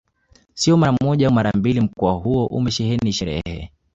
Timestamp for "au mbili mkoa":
1.29-2.13